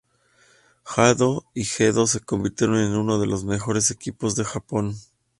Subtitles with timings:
[0.83, 4.95] Jado y Gedo se convirtieron en uno de los mejores equipos de Japón.